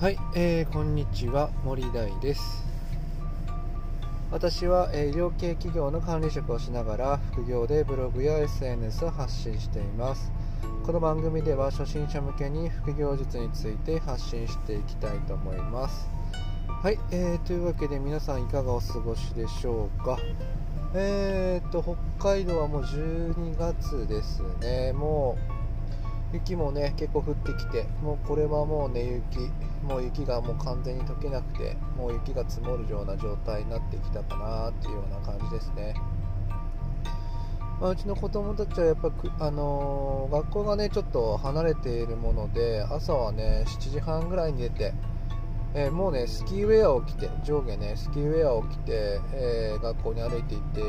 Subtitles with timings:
[0.00, 2.64] はい、えー、こんにちは森大です。
[4.30, 10.32] 私は、え、医療系企業の管理職をしながら副業でブログや SNS を発信しています。
[10.86, 16.08] この番組では初心者向けに副業術について発信していきたいと思います。
[16.66, 20.18] はい、えー、というわけで皆さんいかがお過ごしでしょうか。
[20.94, 21.82] えーと
[22.18, 24.94] 北海道はもう12月ですね。
[24.94, 25.59] もう
[26.32, 29.38] 雪もね結構降ってきてもうこれはもうね雪
[29.82, 35.94] もう雪がもう完全に溶けなくてもう雪が積もるような状態になってきたかなっていうような感じですね、
[37.80, 44.94] まあ、うちの子供たちはやっぱあのー、学校がねちょっと離れているもので朝はね7時半ぐらいに出て
[45.72, 50.80] えー、もうねスキーウェアを着て上下ねスキーウェアを着て、えー、学校に歩いていって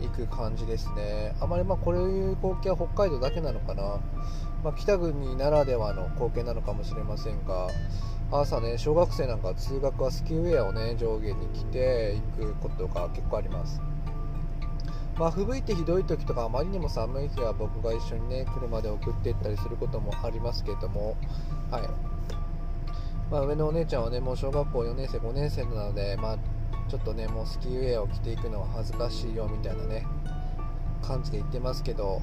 [0.00, 1.34] 行く感じですね。
[1.40, 4.00] あまりまあこういう光景は北海道だけなのかな、
[4.62, 7.68] まあ、北国ならではの光景なのかもしれませんが
[8.30, 13.80] 朝ね小学生なんか通学はスキーウェアをね上下に着て行くことが結構あります。
[15.16, 21.16] まあ、吹雪いてひどい時とかあまりにも寒い日は僕が一緒にね車で送っていったりすることもありますけれども、
[21.70, 21.82] はい。
[23.30, 26.38] まあ、上のお姉ちゃんはねもう小学校4年生5年生なので、まあ、
[26.88, 30.06] ちょっとねもうスキーウェアを着ていくのは恥ずかしいよみたいなね
[31.02, 32.20] 感じで言ってますけど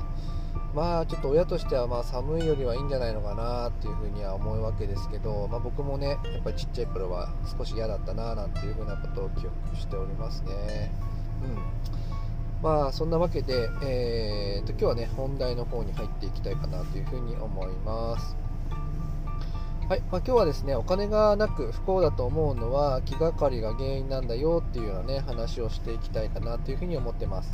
[0.74, 10.92] まあちょっと親としてはまあ寒いよりはいいんじゃないのかなっていうふうには思うわけですけど、まあ、僕もねやっぱりちっちゃい頃は少し嫌だったななんていうふうなことを記憶しておりますね。
[11.44, 12.62] うん。
[12.62, 18.38] まあそんなわけで、えーと、と今日はね本題の方に入っていきたいかなというふうに思います。
[19.90, 20.02] はい。
[20.10, 27.52] まあ、今日はですねお金がなく不幸だと思うのは気がかりが原因なんだよっていうようなね話をしていきたいかなというふうに思ってます、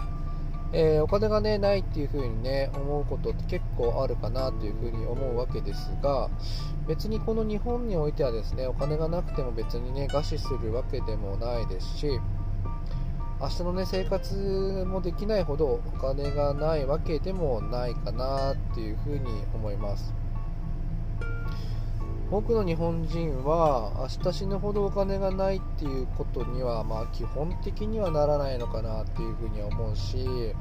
[0.72, 6.30] えー、お金がねないっていうふうにね思うことって結構あるかなというふうに思うわけですが
[6.88, 12.20] 別にこの日本においてはですねお金がなくても別にね餓死するわけでもないですし
[13.39, 20.14] 明日のね生活もできないほどお金がないわけでもないかなっていうふうに思います。
[22.30, 30.54] 多くの日本人は明日死ぬほどお金がないっていうことにはまあ基本的にはならないのかなっていうふうには思うし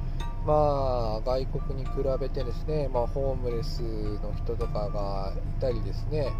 [0.46, 6.32] まあ外国に比べてですね、まあ、ホームレスの人とかがいたりですね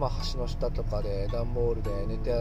[0.00, 2.32] まあ、橋の下とかで段ボールで寝て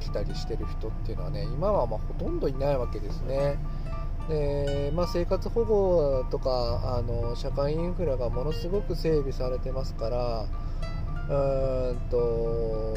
[0.00, 3.58] 起きたりしてる人っていうのはね今はまほとんどいないわけですね。
[4.28, 10.46] でまあ、生活保護とかあの社会インフラがものすごく整備されてますから
[11.28, 12.94] うんと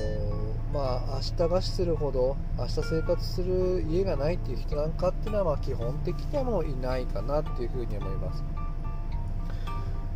[0.74, 8.44] まあ明日餓死するほど明日生活する家がないっていう人なんかっていうのはまあ基本的にはもういないかなっていうふうに思います。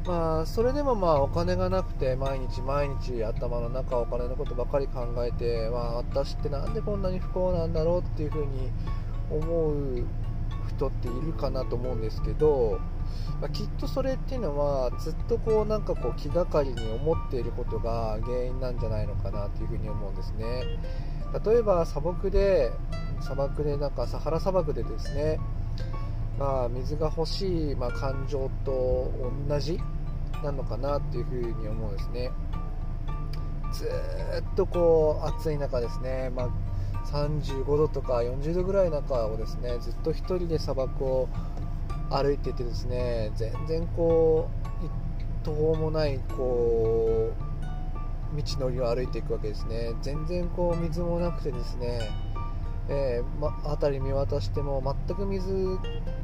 [0.06, 8.72] まあそれでもまあお金がなくて毎日毎日頭の中お金のことばかり考えて、まあ、私ってなんでこんなに不幸なんだろうっていうふうに
[9.30, 10.04] 思う
[10.80, 12.80] 人っているかなと思うんですけど
[13.42, 20.64] まあ、きっとそれっていうのはずっとこうなんかこう気がかりに思っていることが原因なんじゃないのかなというふうに思うんですね。
[21.46, 22.72] 例えば砂漠で
[23.22, 25.40] 砂漠でなんかサハラ砂漠でですね
[26.40, 29.12] まあ、水が欲しい、まあ、感情と
[29.50, 29.78] 同じ
[30.42, 32.32] なのかなっていうふうに思うんですね。
[33.74, 36.50] ずっとこう暑い中ですね、まあ、
[37.12, 41.30] 35度とか40度ぐらいの中をですねずっと1人で砂漠を
[42.10, 44.50] 歩いててですね全然こ
[44.82, 44.92] う一
[45.44, 47.50] 途もないこう
[48.36, 49.94] 道のりを歩いていくわけですね。
[50.02, 52.00] 全然こう水もなくてですね、
[52.88, 55.52] えー、ま、辺り見渡しても全く水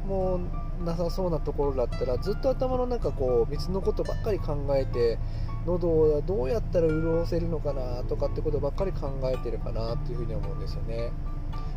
[0.06, 0.40] も
[0.84, 5.18] なさそうなところだったらずっと頭の中こう水のことばっかり考えて
[5.66, 11.10] 喉をどうやったら潤せるのかなとかってことばっかり考えてるかなっていうふうに思うんですよね、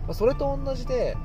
[0.03, 1.15] まあ、それと同じで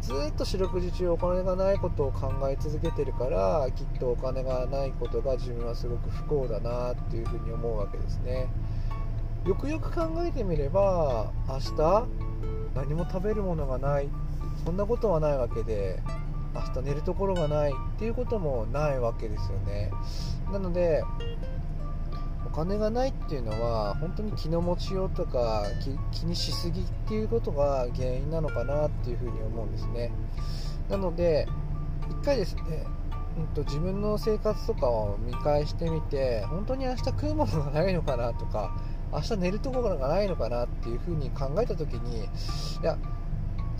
[0.00, 8.48] ずっと四六時中お金がないことを考え続けてるからきっとお金がないことが自分はすごく不幸だなっていうふうに思うわけですね。
[9.46, 12.06] よくよく考えてみれば明日
[12.74, 14.08] 何も食べるものがない。
[14.64, 16.00] そんなことはないわけで
[16.54, 19.90] 明日寝るところがないっていうこともないわけですよね。
[20.52, 21.02] なので
[22.46, 25.64] お金がないっていうのは本当に気の持ちようとか
[26.10, 30.12] 気にしすぎっていうことが原因なのかなっていうふうに思うんですね。
[30.90, 31.46] なので
[32.08, 32.62] 1回ですね、
[33.38, 38.76] うんと、自分の生活とかを見返してみて本当に明日食うものがないのかなとか
[39.12, 42.28] 明日寝るところがないのかなっていうふうに考えた時にい
[42.82, 42.98] や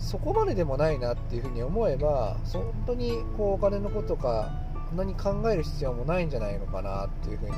[0.03, 4.51] そこまででもないなっていうふうに思えば本当にこうお金のことか
[4.89, 7.55] そんなに考える必要もないんじゃないのかなっていうふうに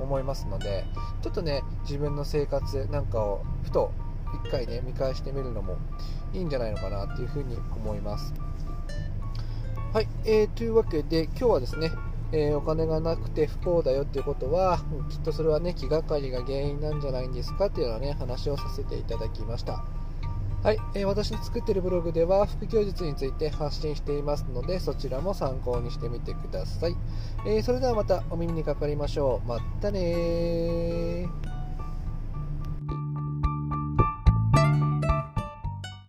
[0.00, 0.84] 思いますので
[1.22, 3.92] ちょっとね自分の生活なんかをふと
[4.46, 5.76] 1回ね見返してみるのも
[6.32, 8.34] いいんじゃないのかなっていうふうに思います
[9.92, 11.92] はい、えー、というわけで今日はですね
[12.32, 19.84] えー、お金がなくて不幸だよっていうことは、きっとそれはね、気がかりが原因なんじゃないんですかっていうようなね、話をさせていただきました。
[20.64, 26.96] はい、えー、私の作っているブログでは副教術について発信していますのでそちらも参考にしてみてください、
[27.46, 29.46] えー、それではまたお耳にかかりましょう。
[29.46, 31.28] またね